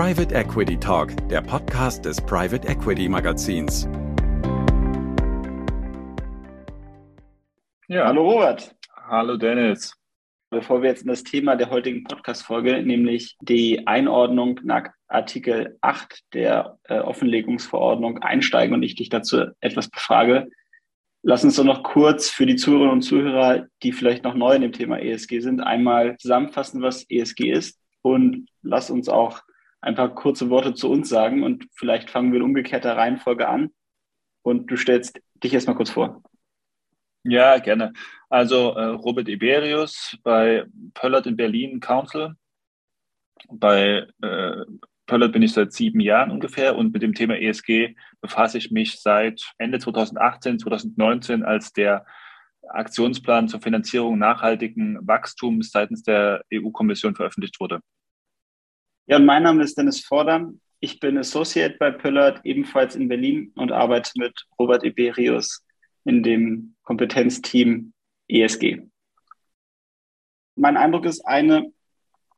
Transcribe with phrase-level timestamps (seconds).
[0.00, 3.86] Private Equity Talk, der Podcast des Private Equity Magazins.
[7.86, 8.74] Ja, hallo Robert.
[8.96, 9.92] Hallo Dennis.
[10.48, 16.32] Bevor wir jetzt in das Thema der heutigen Podcast-Folge, nämlich die Einordnung nach Artikel 8
[16.32, 20.48] der äh, Offenlegungsverordnung einsteigen und ich dich dazu etwas befrage,
[21.22, 24.62] lass uns doch noch kurz für die Zuhörerinnen und Zuhörer, die vielleicht noch neu in
[24.62, 29.42] dem Thema ESG sind, einmal zusammenfassen, was ESG ist und lass uns auch
[29.80, 33.70] ein paar kurze Worte zu uns sagen und vielleicht fangen wir in umgekehrter Reihenfolge an
[34.42, 36.22] und du stellst dich erstmal kurz vor.
[37.24, 37.92] Ja, gerne.
[38.28, 42.34] Also äh, Robert Iberius bei Pöllert in Berlin Council.
[43.48, 44.64] Bei äh,
[45.06, 49.00] Pöllert bin ich seit sieben Jahren ungefähr und mit dem Thema ESG befasse ich mich
[49.00, 52.06] seit Ende 2018, 2019, als der
[52.68, 57.80] Aktionsplan zur Finanzierung nachhaltigen Wachstums seitens der EU-Kommission veröffentlicht wurde.
[59.10, 60.60] Ja, und mein Name ist Dennis Vordam.
[60.78, 65.66] Ich bin Associate bei Pöllert, ebenfalls in Berlin und arbeite mit Robert Iberius
[66.04, 67.92] in dem Kompetenzteam
[68.28, 68.82] ESG.
[70.54, 71.72] Mein Eindruck ist eine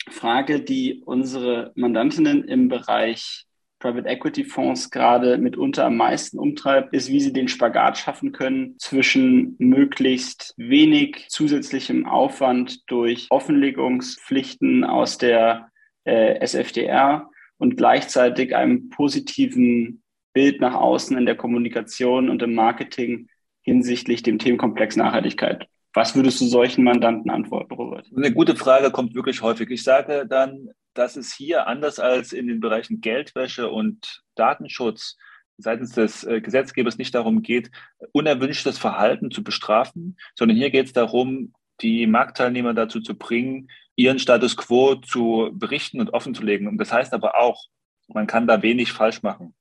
[0.09, 3.45] Frage, die unsere Mandantinnen im Bereich
[3.79, 8.79] Private Equity Fonds gerade mitunter am meisten umtreibt, ist, wie sie den Spagat schaffen können
[8.79, 15.69] zwischen möglichst wenig zusätzlichem Aufwand durch Offenlegungspflichten aus der
[16.05, 23.29] äh, SFDR und gleichzeitig einem positiven Bild nach außen in der Kommunikation und im Marketing
[23.63, 25.67] hinsichtlich dem Themenkomplex Nachhaltigkeit?
[25.95, 28.07] Was würdest du solchen Mandanten antworten, Robert?
[28.17, 29.71] Eine gute Frage kommt wirklich häufig.
[29.71, 35.17] Ich sage dann, dass es hier anders als in den Bereichen Geldwäsche und Datenschutz
[35.59, 37.71] seitens des äh, Gesetzgebers nicht darum geht,
[38.13, 44.19] unerwünschtes Verhalten zu bestrafen, sondern hier geht es darum, die Marktteilnehmer dazu zu bringen, ihren
[44.19, 46.69] Status quo zu berichten und offenzulegen.
[46.69, 47.67] Und das heißt aber auch,
[48.09, 49.55] man kann da wenig falsch machen.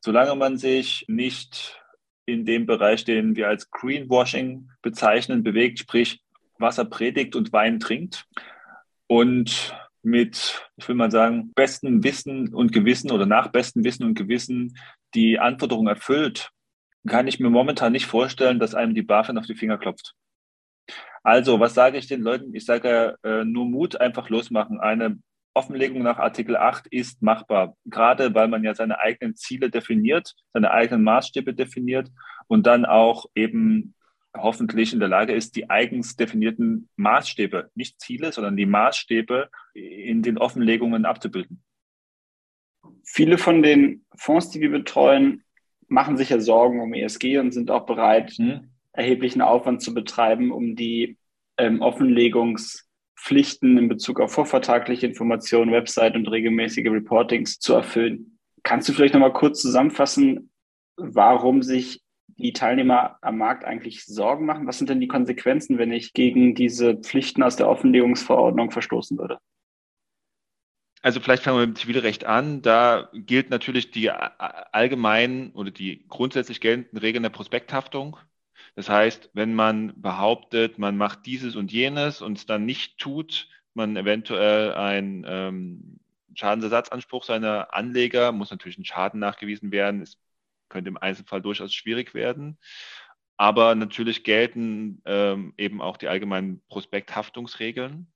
[0.00, 1.80] Solange man sich nicht
[2.26, 6.20] in dem Bereich, den wir als Greenwashing bezeichnen, bewegt, sprich
[6.58, 8.26] Wasser predigt und Wein trinkt.
[9.06, 14.14] Und mit, ich will mal sagen, bestem Wissen und Gewissen oder nach bestem Wissen und
[14.14, 14.76] Gewissen
[15.14, 16.50] die Anforderungen erfüllt,
[17.06, 20.14] kann ich mir momentan nicht vorstellen, dass einem die BaFin auf die Finger klopft.
[21.28, 22.54] Also, was sage ich den Leuten?
[22.54, 24.80] Ich sage äh, nur Mut, einfach losmachen.
[24.80, 25.18] Eine
[25.52, 30.70] Offenlegung nach Artikel 8 ist machbar, gerade weil man ja seine eigenen Ziele definiert, seine
[30.70, 32.08] eigenen Maßstäbe definiert
[32.46, 33.94] und dann auch eben
[34.34, 40.22] hoffentlich in der Lage ist, die eigens definierten Maßstäbe, nicht Ziele, sondern die Maßstäbe in
[40.22, 41.62] den Offenlegungen abzubilden.
[43.04, 45.44] Viele von den Fonds, die wir betreuen,
[45.88, 48.70] machen sich ja Sorgen um ESG und sind auch bereit, hm.
[48.98, 51.16] Erheblichen Aufwand zu betreiben, um die
[51.56, 52.88] ähm, Offenlegungs-
[53.18, 58.38] Pflichten in Bezug auf vorvertragliche Informationen, Website und regelmäßige Reportings zu erfüllen.
[58.62, 60.50] Kannst du vielleicht nochmal kurz zusammenfassen,
[60.96, 64.66] warum sich die Teilnehmer am Markt eigentlich Sorgen machen?
[64.66, 69.38] Was sind denn die Konsequenzen, wenn ich gegen diese Pflichten aus der Offenlegungsverordnung verstoßen würde?
[71.02, 72.62] Also vielleicht fangen wir mit dem Zivilrecht an.
[72.62, 78.16] Da gilt natürlich die allgemeinen oder die grundsätzlich geltenden Regeln der Prospekthaftung.
[78.78, 83.48] Das heißt, wenn man behauptet, man macht dieses und jenes und es dann nicht tut,
[83.74, 85.98] man eventuell ein ähm,
[86.34, 90.00] Schadensersatzanspruch seiner Anleger, muss natürlich ein Schaden nachgewiesen werden.
[90.00, 90.16] Es
[90.68, 92.56] könnte im Einzelfall durchaus schwierig werden.
[93.36, 98.12] Aber natürlich gelten ähm, eben auch die allgemeinen Prospekthaftungsregeln.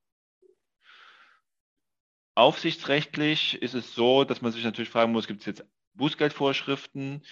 [2.37, 7.25] Aufsichtsrechtlich ist es so, dass man sich natürlich fragen muss, gibt es jetzt Bußgeldvorschriften?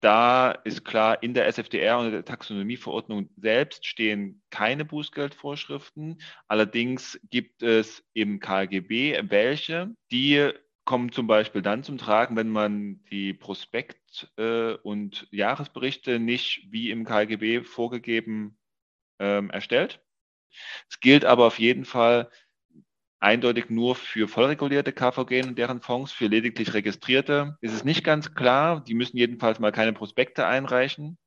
[0.00, 6.20] Da ist klar, in der SFDR und der Taxonomieverordnung selbst stehen keine Bußgeldvorschriften.
[6.46, 10.52] Allerdings gibt es im KGB welche, die
[10.84, 16.90] kommen zum Beispiel dann zum Tragen, wenn man die Prospekt- äh, und Jahresberichte nicht wie
[16.90, 18.56] im KGB vorgegeben
[19.18, 20.00] ähm, erstellt.
[20.88, 22.30] Es gilt aber auf jeden Fall
[23.20, 28.34] eindeutig nur für vollregulierte KVG und deren Fonds, für lediglich registrierte ist es nicht ganz
[28.34, 28.82] klar.
[28.84, 31.18] Die müssen jedenfalls mal keine Prospekte einreichen.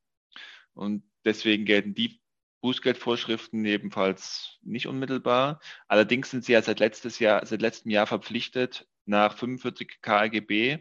[0.74, 2.20] Und deswegen gelten die
[2.62, 5.60] Bußgeldvorschriften ebenfalls nicht unmittelbar.
[5.88, 10.78] Allerdings sind sie ja seit, letztes Jahr, seit letztem Jahr verpflichtet, nach 45 KGB,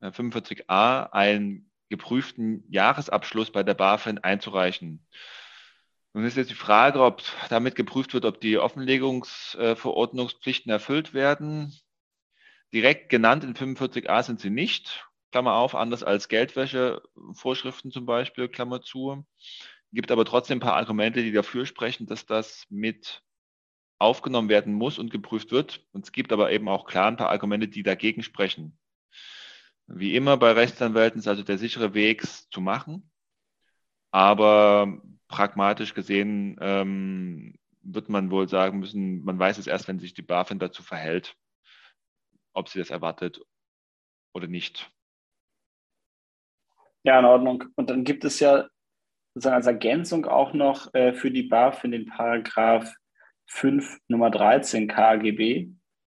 [0.00, 5.04] 45a, einen geprüften Jahresabschluss bei der BaFin einzureichen.
[6.14, 11.74] Nun ist jetzt die Frage, ob damit geprüft wird, ob die Offenlegungsverordnungspflichten erfüllt werden.
[12.72, 18.80] Direkt genannt in 45a sind sie nicht, Klammer auf, anders als Geldwäschevorschriften zum Beispiel, Klammer
[18.80, 19.26] zu.
[19.92, 23.22] Gibt aber trotzdem ein paar Argumente, die dafür sprechen, dass das mit
[23.98, 25.84] aufgenommen werden muss und geprüft wird.
[25.92, 28.78] Und es gibt aber eben auch klar ein paar Argumente, die dagegen sprechen.
[29.86, 33.10] Wie immer bei Rechtsanwälten ist also der sichere Weg zu machen.
[34.10, 40.14] Aber pragmatisch gesehen ähm, wird man wohl sagen müssen, man weiß es erst, wenn sich
[40.14, 41.36] die BaFin dazu verhält,
[42.52, 43.40] ob sie das erwartet
[44.32, 44.90] oder nicht.
[47.04, 47.64] Ja, in Ordnung.
[47.76, 48.68] Und dann gibt es ja
[49.34, 52.92] sozusagen als Ergänzung auch noch äh, für die BaFin den Paragraph
[53.46, 55.68] 5 Nummer 13 KGB,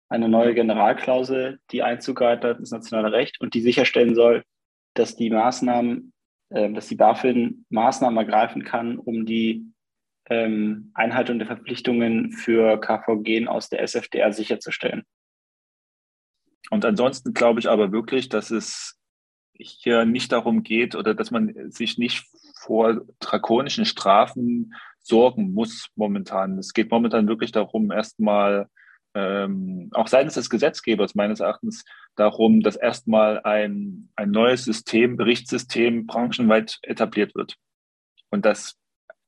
[0.09, 4.43] eine neue Generalklausel, die Einzug hat ins nationale Recht und die sicherstellen soll,
[4.95, 6.11] dass die Maßnahmen,
[6.49, 9.65] dass die BaFin Maßnahmen ergreifen kann, um die
[10.29, 15.03] ähm, Einhaltung der Verpflichtungen für KVG aus der SFDR sicherzustellen.
[16.69, 18.99] Und ansonsten glaube ich aber wirklich, dass es
[19.53, 22.25] hier nicht darum geht oder dass man sich nicht
[22.55, 26.57] vor drakonischen Strafen sorgen muss momentan.
[26.59, 28.69] Es geht momentan wirklich darum, erstmal
[29.15, 31.83] ähm, auch seitens des Gesetzgebers meines Erachtens
[32.19, 37.55] darum, dass erstmal ein, ein neues System, Berichtssystem branchenweit etabliert wird.
[38.29, 38.77] Und das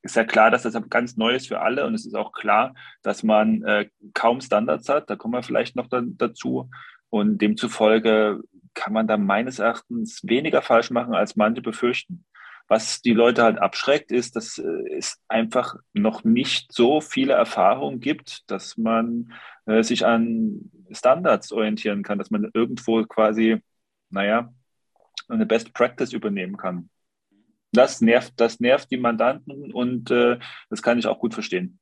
[0.03, 2.73] ist ja klar, dass das ganz neu ist für alle und es ist auch klar,
[3.03, 5.09] dass man äh, kaum Standards hat.
[5.09, 6.69] Da kommen wir vielleicht noch dann dazu.
[7.09, 8.41] Und demzufolge
[8.73, 12.25] kann man da meines Erachtens weniger falsch machen, als manche befürchten.
[12.71, 17.99] Was die Leute halt abschreckt, ist, dass äh, es einfach noch nicht so viele Erfahrungen
[17.99, 19.33] gibt, dass man
[19.65, 23.61] äh, sich an Standards orientieren kann, dass man irgendwo quasi,
[24.09, 24.53] naja,
[25.27, 26.89] eine Best Practice übernehmen kann.
[27.73, 30.39] Das nervt, das nervt die Mandanten und äh,
[30.69, 31.77] das kann ich auch gut verstehen.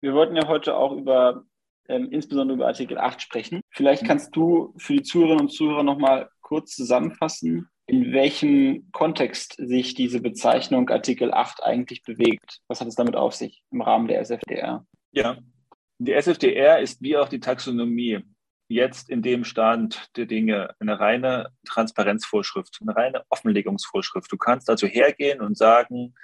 [0.00, 1.44] Wir wollten ja heute auch über
[1.90, 3.60] ähm, insbesondere über Artikel 8 sprechen.
[3.68, 4.06] Vielleicht mhm.
[4.06, 10.20] kannst du für die Zuhörerinnen und Zuhörer nochmal kurz zusammenfassen, in welchem Kontext sich diese
[10.20, 12.60] Bezeichnung Artikel 8 eigentlich bewegt.
[12.68, 14.86] Was hat es damit auf sich im Rahmen der SFDR?
[15.10, 15.38] Ja,
[15.98, 18.20] die SFDR ist wie auch die Taxonomie
[18.68, 24.30] jetzt in dem Stand der Dinge eine reine Transparenzvorschrift, eine reine Offenlegungsvorschrift.
[24.30, 26.14] Du kannst also hergehen und sagen,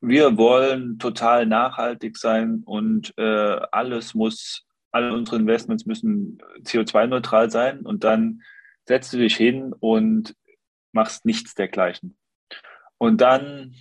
[0.00, 7.82] wir wollen total nachhaltig sein und äh, alles muss, alle unsere Investments müssen CO2-neutral sein
[7.82, 8.42] und dann
[8.84, 10.34] setzt du dich hin und
[10.92, 12.16] machst nichts dergleichen.
[12.98, 13.74] Und dann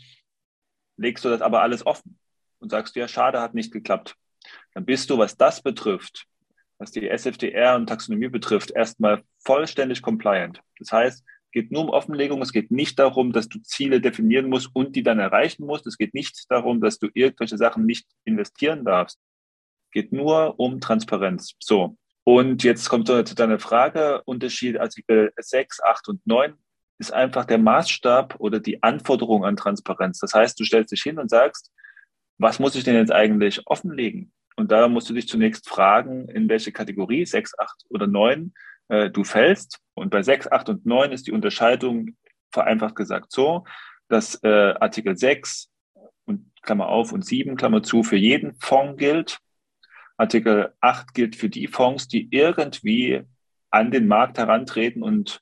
[0.97, 2.17] legst du das aber alles offen
[2.59, 4.15] und sagst, ja, schade, hat nicht geklappt.
[4.73, 6.25] Dann bist du, was das betrifft,
[6.77, 10.61] was die SFDR und Taxonomie betrifft, erstmal vollständig compliant.
[10.79, 12.41] Das heißt, es geht nur um Offenlegung.
[12.41, 15.85] Es geht nicht darum, dass du Ziele definieren musst und die dann erreichen musst.
[15.85, 19.19] Es geht nicht darum, dass du irgendwelche Sachen nicht investieren darfst.
[19.87, 21.55] Es geht nur um Transparenz.
[21.59, 21.97] So.
[22.23, 24.21] Und jetzt kommt zu deiner Frage.
[24.23, 26.55] Unterschied Artikel 6, 8 und 9
[27.01, 30.19] ist einfach der Maßstab oder die Anforderung an Transparenz.
[30.19, 31.71] Das heißt, du stellst dich hin und sagst,
[32.37, 34.31] was muss ich denn jetzt eigentlich offenlegen?
[34.55, 38.53] Und da musst du dich zunächst fragen, in welche Kategorie, 6, 8 oder 9,
[38.89, 39.79] äh, du fällst.
[39.95, 42.15] Und bei 6, 8 und 9 ist die Unterscheidung
[42.51, 43.63] vereinfacht gesagt so,
[44.07, 45.69] dass äh, Artikel 6
[46.25, 49.39] und Klammer auf und 7, Klammer zu, für jeden Fonds gilt.
[50.17, 53.23] Artikel 8 gilt für die Fonds, die irgendwie
[53.71, 55.41] an den Markt herantreten und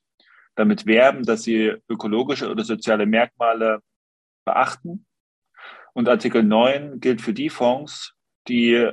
[0.56, 3.80] damit werben, dass sie ökologische oder soziale Merkmale
[4.44, 5.06] beachten.
[5.92, 8.14] Und Artikel 9 gilt für die Fonds,
[8.48, 8.90] die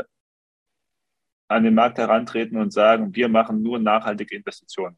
[1.50, 4.97] an den Markt herantreten und sagen, wir machen nur nachhaltige Investitionen.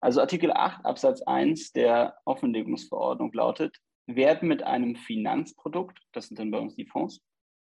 [0.00, 6.50] Also Artikel 8 Absatz 1 der Offenlegungsverordnung lautet, werden mit einem Finanzprodukt, das sind dann
[6.50, 7.22] bei uns die Fonds,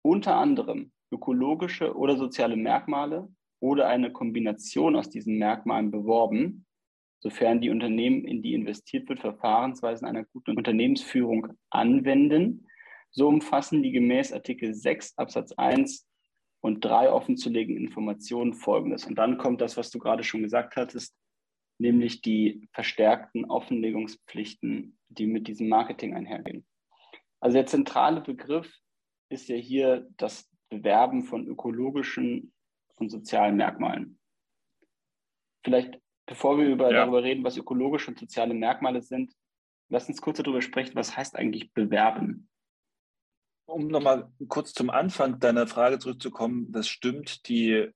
[0.03, 3.29] unter anderem ökologische oder soziale Merkmale
[3.61, 6.67] oder eine Kombination aus diesen Merkmalen beworben,
[7.21, 12.67] sofern die Unternehmen, in die investiert wird, Verfahrensweisen einer guten Unternehmensführung anwenden.
[13.11, 16.07] So umfassen die gemäß Artikel 6 Absatz 1
[16.61, 19.05] und 3 offenzulegenden Informationen folgendes.
[19.07, 21.15] Und dann kommt das, was du gerade schon gesagt hattest,
[21.79, 26.67] nämlich die verstärkten Offenlegungspflichten, die mit diesem Marketing einhergehen.
[27.41, 28.81] Also der zentrale Begriff
[29.29, 32.53] ist ja hier das Bewerben von ökologischen
[32.97, 34.19] und sozialen Merkmalen.
[35.65, 37.01] Vielleicht Bevor wir über, ja.
[37.01, 39.35] darüber reden, was ökologische und soziale Merkmale sind,
[39.89, 42.49] lass uns kurz darüber sprechen, was heißt eigentlich bewerben?
[43.67, 47.49] Um nochmal kurz zum Anfang deiner Frage zurückzukommen, das stimmt.
[47.49, 47.91] Die,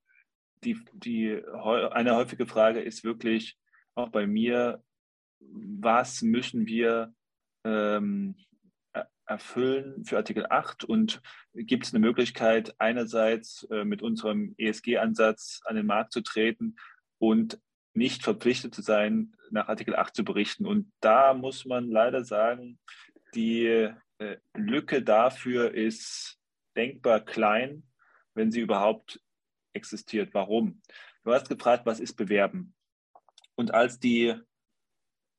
[0.65, 1.43] die, die,
[1.91, 3.59] eine häufige Frage ist wirklich
[3.95, 4.83] auch bei mir,
[5.41, 7.13] was müssen wir
[7.65, 8.35] ähm,
[9.27, 11.21] erfüllen für Artikel 8 und
[11.55, 16.77] gibt es eine Möglichkeit, einerseits äh, mit unserem ESG-Ansatz an den Markt zu treten
[17.19, 17.61] und
[17.99, 20.67] nicht verpflichtet zu sein, nach Artikel 8 zu berichten.
[20.67, 22.79] Und da muss man leider sagen,
[23.35, 26.39] die äh, Lücke dafür ist
[26.77, 27.83] denkbar klein,
[28.35, 29.21] wenn sie überhaupt
[29.75, 30.33] existiert.
[30.33, 30.81] Warum?
[31.25, 32.75] Du hast gefragt, was ist Bewerben?
[33.57, 34.35] Und als die,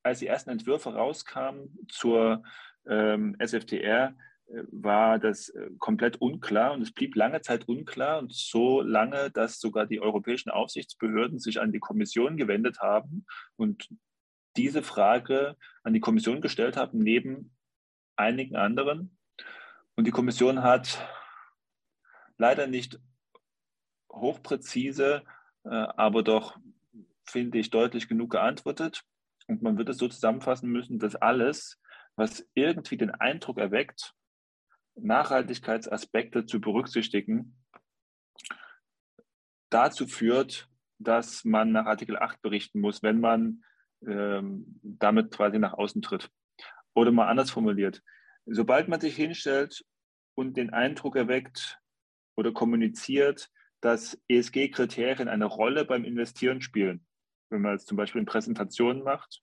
[0.03, 2.43] als die ersten Entwürfe rauskamen zur
[2.85, 4.15] ähm, SFTR,
[4.71, 9.59] war das äh, komplett unklar und es blieb lange Zeit unklar und so lange, dass
[9.59, 13.25] sogar die europäischen Aufsichtsbehörden sich an die Kommission gewendet haben
[13.57, 13.87] und
[14.57, 17.55] diese Frage an die Kommission gestellt haben, neben
[18.15, 19.17] einigen anderen.
[19.95, 21.07] Und die Kommission hat
[22.37, 22.99] leider nicht
[24.11, 25.23] hochpräzise,
[25.63, 26.57] äh, aber doch,
[27.25, 29.03] finde ich, deutlich genug geantwortet.
[29.47, 31.79] Und man wird es so zusammenfassen müssen, dass alles,
[32.15, 34.15] was irgendwie den Eindruck erweckt,
[35.03, 37.55] Nachhaltigkeitsaspekte zu berücksichtigen,
[39.69, 43.63] dazu führt, dass man nach Artikel 8 berichten muss, wenn man
[44.05, 46.29] ähm, damit quasi nach außen tritt.
[46.93, 48.01] Oder mal anders formuliert,
[48.45, 49.85] sobald man sich hinstellt
[50.35, 51.79] und den Eindruck erweckt
[52.35, 53.49] oder kommuniziert,
[53.81, 57.05] dass ESG-Kriterien eine Rolle beim Investieren spielen,
[57.49, 59.41] wenn man es zum Beispiel in Präsentationen macht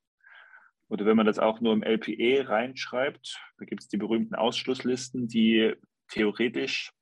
[0.88, 5.28] oder wenn man das auch nur im LPE reinschreibt, da gibt es die berühmten Ausschlusslisten,
[5.28, 5.74] die
[6.08, 6.92] theoretisch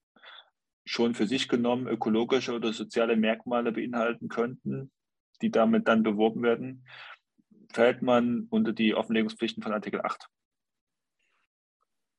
[0.87, 4.91] schon für sich genommen ökologische oder soziale Merkmale beinhalten könnten,
[5.43, 6.87] die damit dann beworben werden,
[7.73, 10.29] fällt man unter die Offenlegungspflichten von Artikel 8.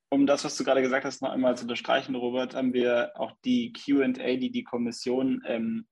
[0.09, 3.33] Um das, was du gerade gesagt hast, noch einmal zu unterstreichen, Robert, haben wir auch
[3.43, 5.87] die QA, die die Kommission ähm,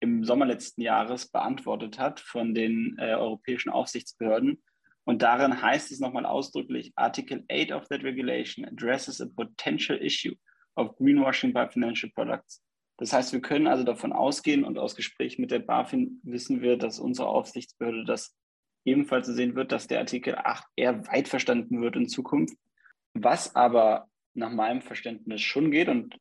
[0.00, 4.62] im Sommer letzten Jahres beantwortet hat von den äh, europäischen Aufsichtsbehörden.
[5.08, 10.34] Und darin heißt es nochmal ausdrücklich, Article 8 of that regulation addresses a potential issue
[10.76, 12.62] of greenwashing by financial products.
[12.98, 16.76] Das heißt, wir können also davon ausgehen und aus Gesprächen mit der BaFin wissen wir,
[16.76, 18.36] dass unsere Aufsichtsbehörde das
[18.84, 22.58] ebenfalls so sehen wird, dass der Artikel 8 eher weit verstanden wird in Zukunft.
[23.14, 26.18] Was aber nach meinem Verständnis schon geht, und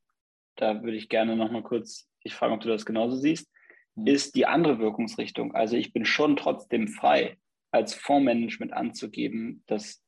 [0.55, 3.51] da würde ich gerne nochmal kurz dich fragen, ob du das genauso siehst,
[3.95, 4.07] mhm.
[4.07, 5.53] ist die andere Wirkungsrichtung.
[5.53, 7.37] Also ich bin schon trotzdem frei,
[7.77, 10.03] als Fondsmanagement anzugeben, dass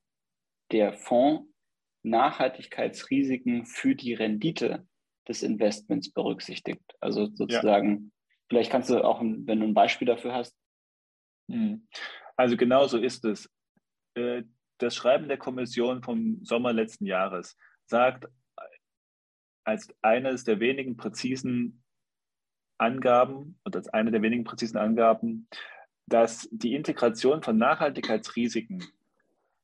[0.71, 1.49] der Fonds
[2.03, 4.87] Nachhaltigkeitsrisiken für die Rendite
[5.27, 6.81] des Investments berücksichtigt.
[6.99, 8.09] Also sozusagen, ja.
[8.49, 10.55] vielleicht kannst du auch, wenn du ein Beispiel dafür hast.
[11.47, 11.87] Mhm.
[12.35, 13.49] Also genau so ist es.
[14.15, 14.43] Äh,
[14.77, 18.25] das Schreiben der Kommission vom Sommer letzten Jahres sagt
[19.65, 21.83] als eines der wenigen präzisen
[22.79, 25.47] Angaben und als eine der wenigen präzisen Angaben,
[26.09, 28.83] dass die Integration von Nachhaltigkeitsrisiken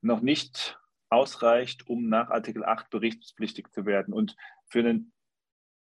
[0.02, 4.14] noch nicht ausreicht, um nach Artikel 8 berichtspflichtig zu werden.
[4.14, 4.36] Und
[4.68, 5.12] für einen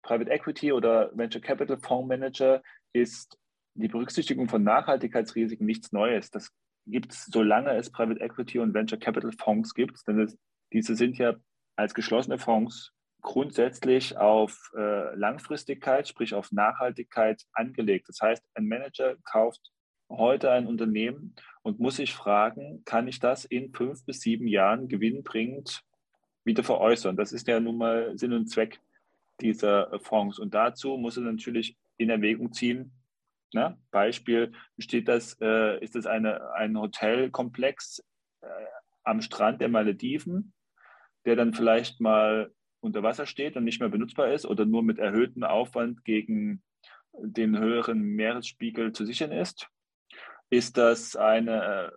[0.04, 2.62] Private Equity oder Venture Capital Fondsmanager
[2.94, 3.40] ist
[3.76, 6.30] die Berücksichtigung von Nachhaltigkeitsrisiken nichts Neues.
[6.30, 6.52] Das
[6.86, 10.38] gibt es, solange es Private Equity und Venture Capital Fonds gibt, denn es,
[10.72, 11.36] diese sind ja
[11.76, 12.92] als geschlossene Fonds
[13.22, 18.10] grundsätzlich auf äh, Langfristigkeit, sprich auf Nachhaltigkeit angelegt.
[18.10, 19.73] Das heißt, ein Manager kauft
[20.18, 24.88] heute ein Unternehmen und muss sich fragen, kann ich das in fünf bis sieben Jahren
[24.88, 25.84] gewinnbringend
[26.44, 27.16] wieder veräußern?
[27.16, 28.80] Das ist ja nun mal Sinn und Zweck
[29.42, 30.40] dieser Fonds.
[30.40, 32.92] Und dazu muss er natürlich in Erwägung ziehen,
[33.54, 33.78] Ne?
[33.92, 38.04] Beispiel, steht das, äh, ist das eine, ein Hotelkomplex
[38.42, 38.48] äh,
[39.04, 40.54] am Strand der Malediven,
[41.26, 44.98] der dann vielleicht mal unter Wasser steht und nicht mehr benutzbar ist oder nur mit
[44.98, 46.64] erhöhtem Aufwand gegen
[47.14, 49.70] den höheren Meeresspiegel zu sichern ist?
[50.54, 51.92] Ist das eine äh,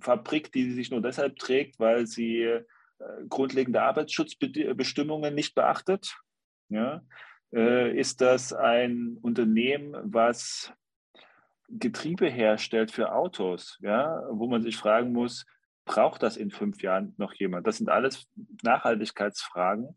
[0.00, 2.64] Fabrik, die sich nur deshalb trägt, weil sie äh,
[3.28, 6.16] grundlegende Arbeitsschutzbestimmungen nicht beachtet?
[6.70, 7.02] Ja?
[7.52, 10.72] Äh, ist das ein Unternehmen, was
[11.68, 15.44] Getriebe herstellt für Autos, ja, wo man sich fragen muss,
[15.84, 17.66] braucht das in fünf Jahren noch jemand?
[17.66, 18.26] Das sind alles
[18.62, 19.94] Nachhaltigkeitsfragen,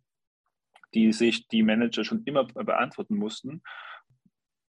[0.93, 3.61] die sich die Manager schon immer beantworten mussten.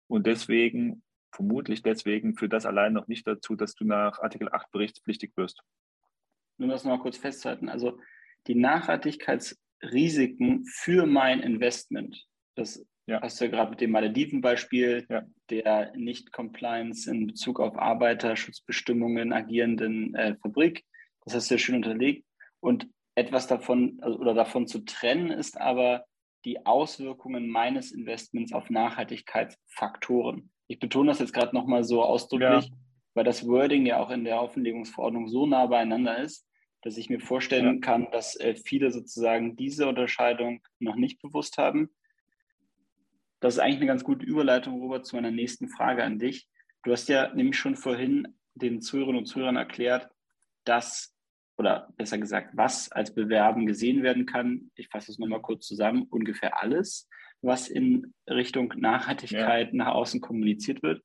[0.08, 1.02] Und deswegen,
[1.36, 5.62] vermutlich deswegen, führt das allein noch nicht dazu, dass du nach Artikel 8 berichtspflichtig wirst.
[6.58, 7.70] Nur das noch mal kurz festhalten.
[7.70, 8.00] Also
[8.48, 13.22] die Nachhaltigkeitsrisiken für mein Investment das ja.
[13.22, 15.24] hast du ja gerade mit dem Malediven-Beispiel ja.
[15.50, 20.84] der Nicht-Compliance in Bezug auf Arbeiterschutzbestimmungen agierenden äh, Fabrik.
[21.24, 22.26] Das hast du ja schön unterlegt.
[22.62, 26.06] Und etwas davon also, oder davon zu trennen ist aber
[26.46, 30.52] die Auswirkungen meines Investments auf Nachhaltigkeitsfaktoren.
[30.68, 32.78] Ich betone das jetzt gerade nochmal so ausdrücklich, ja.
[33.14, 36.48] weil das Wording ja auch in der Offenlegungsverordnung so nah beieinander ist,
[36.82, 41.90] dass ich mir vorstellen kann, dass äh, viele sozusagen diese Unterscheidung noch nicht bewusst haben
[43.46, 46.50] das ist eigentlich eine ganz gute Überleitung, Robert, zu meiner nächsten Frage an dich.
[46.84, 50.10] Du hast ja nämlich schon vorhin den Zuhörerinnen und Zuhörern erklärt,
[50.64, 51.14] dass
[51.56, 54.72] oder besser gesagt, was als Bewerben gesehen werden kann.
[54.74, 56.08] Ich fasse es nochmal kurz zusammen.
[56.10, 57.08] Ungefähr alles,
[57.46, 59.76] was in Richtung Nachhaltigkeit ja.
[59.76, 61.04] nach außen kommuniziert wird.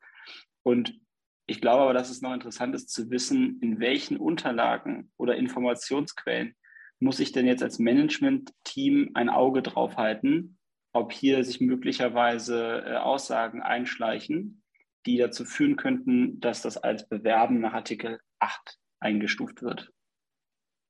[0.63, 0.99] Und
[1.47, 6.55] ich glaube aber, dass es noch interessant ist zu wissen, in welchen Unterlagen oder Informationsquellen
[7.01, 10.59] muss ich denn jetzt als Management-Team ein Auge drauf halten,
[10.93, 14.63] ob hier sich möglicherweise äh, Aussagen einschleichen,
[15.07, 19.91] die dazu führen könnten, dass das als Bewerben nach Artikel 8 eingestuft wird.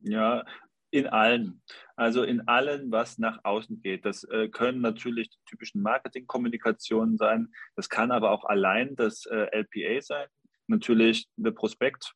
[0.00, 0.44] Ja,
[0.90, 1.62] in allen.
[1.96, 4.04] Also in allen, was nach außen geht.
[4.04, 7.52] Das äh, können natürlich die typischen Marketingkommunikationen sein.
[7.76, 10.26] Das kann aber auch allein das äh, LPA sein.
[10.66, 12.14] Natürlich der Prospekt.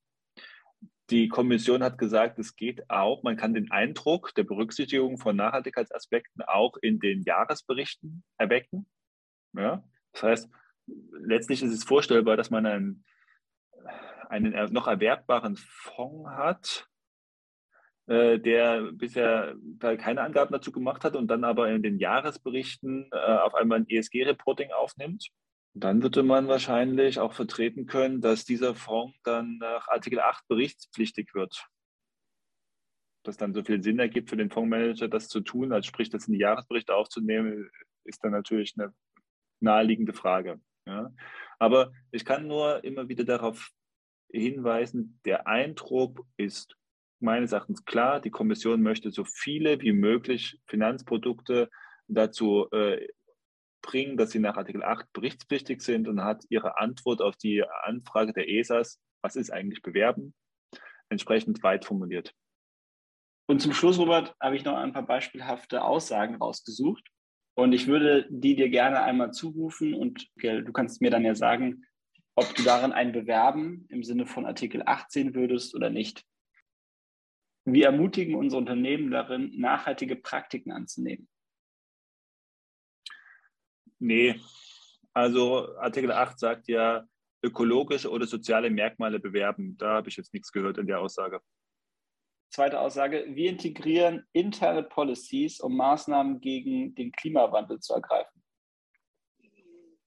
[1.10, 6.42] Die Kommission hat gesagt, es geht auch, man kann den Eindruck der Berücksichtigung von Nachhaltigkeitsaspekten
[6.42, 8.86] auch in den Jahresberichten erwecken.
[9.52, 9.84] Ja?
[10.12, 10.50] Das heißt,
[11.12, 13.04] letztlich ist es vorstellbar, dass man einen,
[14.28, 16.88] einen noch erwerbbaren Fonds hat,
[18.06, 23.16] äh, der bisher keine Angaben dazu gemacht hat und dann aber in den Jahresberichten äh,
[23.16, 25.28] auf einmal ein ESG-Reporting aufnimmt.
[25.73, 31.34] Dann würde man wahrscheinlich auch vertreten können, dass dieser Fonds dann nach Artikel 8 berichtspflichtig
[31.34, 31.66] wird.
[33.25, 36.28] Das dann so viel Sinn ergibt für den Fondsmanager, das zu tun, als sprich das
[36.28, 37.70] in die Jahresberichte aufzunehmen,
[38.04, 38.92] ist dann natürlich eine
[39.61, 40.61] naheliegende Frage.
[40.87, 41.11] Ja.
[41.58, 43.70] Aber ich kann nur immer wieder darauf
[44.30, 46.76] hinweisen, der Eindruck ist
[47.24, 48.20] meines Erachtens klar.
[48.20, 51.70] Die Kommission möchte so viele wie möglich Finanzprodukte
[52.06, 53.08] dazu äh,
[53.82, 58.32] bringen, dass sie nach Artikel 8 berichtspflichtig sind und hat ihre Antwort auf die Anfrage
[58.32, 60.34] der ESAs, was ist eigentlich Bewerben,
[61.08, 62.32] entsprechend weit formuliert.
[63.46, 67.06] Und zum Schluss, Robert, habe ich noch ein paar beispielhafte Aussagen rausgesucht.
[67.56, 71.84] Und ich würde die dir gerne einmal zurufen und du kannst mir dann ja sagen,
[72.36, 76.24] ob du darin ein Bewerben im Sinne von Artikel 8 sehen würdest oder nicht.
[77.64, 81.28] Wir ermutigen unsere Unternehmen darin, nachhaltige Praktiken anzunehmen.
[83.99, 84.38] Nee,
[85.14, 87.06] also Artikel 8 sagt ja,
[87.42, 89.77] ökologische oder soziale Merkmale bewerben.
[89.79, 91.40] Da habe ich jetzt nichts gehört in der Aussage.
[92.50, 98.42] Zweite Aussage, wir integrieren interne Policies, um Maßnahmen gegen den Klimawandel zu ergreifen.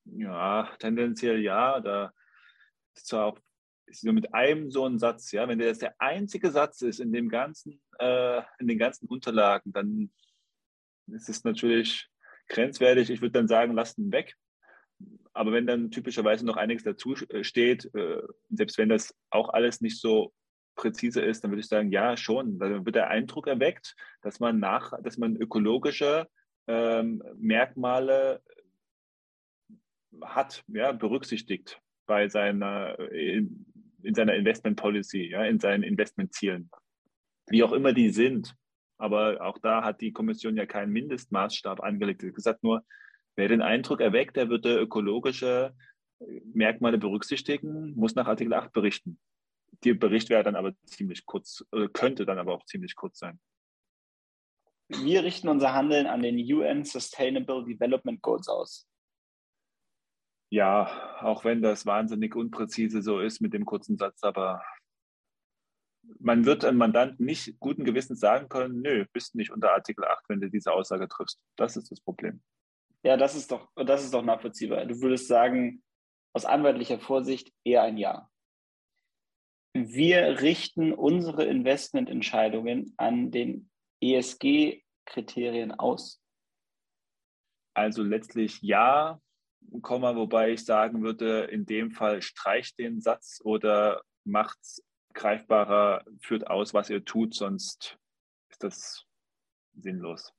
[0.06, 1.80] Ja, tendenziell ja.
[1.80, 2.13] Da
[2.96, 3.39] ist zwar auch
[4.04, 7.30] nur mit einem so ein Satz, ja, wenn das der einzige Satz ist in dem
[7.30, 10.12] ganzen, äh, in den ganzen Unterlagen, dann
[11.08, 12.10] ist es natürlich
[12.50, 13.10] grenzwertig.
[13.10, 14.36] Ich würde dann sagen, lasst ihn weg.
[15.34, 19.82] Aber wenn dann typischerweise noch einiges dazu äh, steht, äh, selbst wenn das auch alles
[19.82, 20.34] nicht so
[20.76, 22.60] präzise ist, dann würde ich sagen, ja, schon.
[22.60, 26.28] Dann wird der Eindruck erweckt, dass man nach, dass man ökologische
[26.67, 28.41] ähm, Merkmale
[30.21, 33.65] hat, ja, berücksichtigt bei seiner, in,
[34.03, 36.69] in seiner Investment Policy, ja, in seinen Investmentzielen.
[37.47, 38.55] Wie auch immer die sind.
[38.97, 42.21] Aber auch da hat die Kommission ja keinen Mindestmaßstab angelegt.
[42.21, 42.83] Sie hat gesagt nur,
[43.36, 45.75] wer den Eindruck erweckt, der würde ökologische
[46.53, 49.19] Merkmale berücksichtigen, muss nach Artikel 8 berichten.
[49.83, 53.39] Der Bericht wäre dann aber ziemlich kurz, äh, könnte dann aber auch ziemlich kurz sein.
[54.88, 58.88] Wir richten unser Handeln an den UN Sustainable Development Goals aus.
[60.49, 64.63] Ja, auch wenn das wahnsinnig unpräzise so ist mit dem kurzen Satz, aber
[66.19, 70.23] man wird einem Mandanten nicht guten Gewissens sagen können, nö, bist nicht unter Artikel 8,
[70.29, 71.39] wenn du diese Aussage triffst.
[71.57, 72.41] Das ist das Problem.
[73.03, 74.86] Ja, das ist doch, das ist doch nachvollziehbar.
[74.86, 75.83] Du würdest sagen,
[76.33, 78.29] aus anwaltlicher Vorsicht eher ein Ja.
[79.73, 83.69] Wir richten unsere Investmententscheidungen an den
[84.01, 86.19] ESG-Kriterien aus.
[87.75, 89.21] Also letztlich ja,
[89.82, 94.60] Komma, wobei ich sagen würde, in dem Fall streicht den Satz oder macht
[95.13, 97.97] greifbarer, führt aus, was ihr tut, sonst
[98.49, 99.06] ist das
[99.73, 100.34] sinnlos.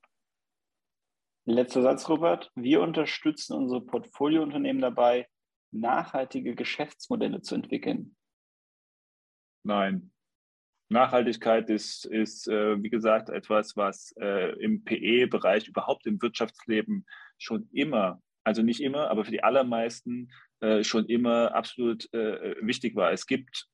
[1.44, 2.52] Letzter Satz, Robert.
[2.54, 5.28] Wir unterstützen unsere Portfoliounternehmen dabei,
[5.70, 8.16] nachhaltige Geschäftsmodelle zu entwickeln.
[9.64, 10.12] Nein.
[10.90, 17.68] Nachhaltigkeit ist, ist äh, wie gesagt, etwas, was äh, im PE-Bereich, überhaupt im Wirtschaftsleben schon
[17.72, 23.12] immer also nicht immer, aber für die allermeisten äh, schon immer absolut äh, wichtig war.
[23.12, 23.68] Es gibt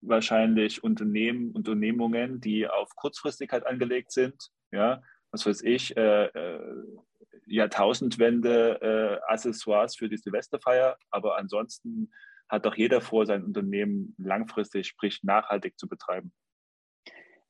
[0.00, 4.34] wahrscheinlich Unternehmen, Unternehmungen, die auf Kurzfristigkeit angelegt sind,
[4.72, 6.84] ja, was weiß ich, äh, äh,
[7.46, 12.10] Jahrtausendwende äh, Accessoires für die Silvesterfeier, aber ansonsten
[12.48, 16.32] hat doch jeder vor, sein Unternehmen langfristig, sprich nachhaltig zu betreiben.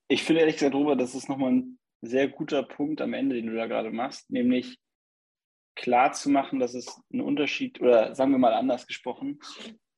[0.09, 3.47] Ich finde ehrlich gesagt, Robert, das ist nochmal ein sehr guter Punkt am Ende, den
[3.47, 4.79] du da gerade machst, nämlich
[5.77, 9.39] klar zu machen, dass es ein Unterschied, oder sagen wir mal anders gesprochen,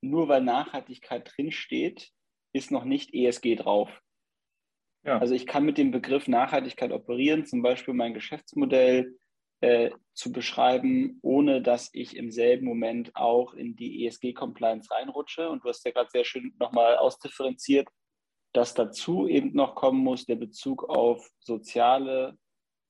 [0.00, 2.10] nur weil Nachhaltigkeit drinsteht,
[2.52, 3.88] ist noch nicht ESG drauf.
[5.04, 5.18] Ja.
[5.18, 9.16] Also ich kann mit dem Begriff Nachhaltigkeit operieren, zum Beispiel mein Geschäftsmodell
[9.60, 15.48] äh, zu beschreiben, ohne dass ich im selben Moment auch in die ESG-Compliance reinrutsche.
[15.48, 17.88] Und du hast ja gerade sehr schön nochmal ausdifferenziert,
[18.52, 22.36] dass dazu eben noch kommen muss der Bezug auf soziale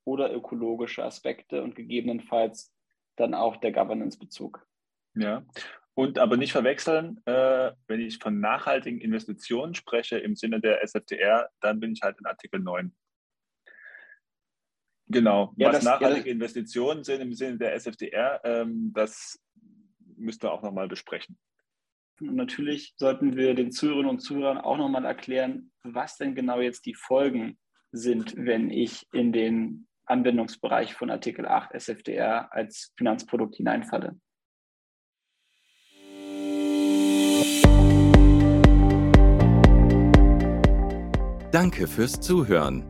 [0.04, 2.72] oder ökologische Aspekte und gegebenenfalls
[3.20, 4.66] dann auch der Governance-Bezug.
[5.14, 5.44] Ja,
[5.98, 11.48] und aber nicht verwechseln, äh, wenn ich von nachhaltigen Investitionen spreche im Sinne der SFTR,
[11.60, 12.94] dann bin ich halt in Artikel 9.
[15.08, 19.42] Genau, ja, was das, nachhaltige ja, Investitionen sind im Sinne der SFTR, ähm, das
[20.16, 21.36] müsst ihr auch nochmal besprechen.
[22.20, 26.86] Und natürlich sollten wir den Zuhörerinnen und Zuhörern auch nochmal erklären, was denn genau jetzt
[26.86, 27.58] die Folgen
[27.90, 34.16] sind, wenn ich in den Anwendungsbereich von Artikel 8 SFDR als Finanzprodukt hineinfalle.
[41.50, 42.84] Danke fürs Zuhören.